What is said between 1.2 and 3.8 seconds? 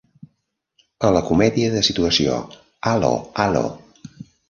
comèdia de situació 'Allo 'Allo!